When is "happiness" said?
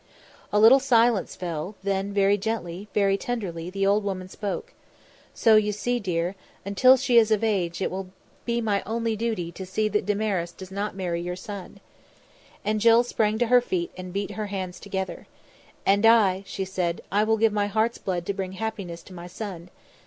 18.53-19.03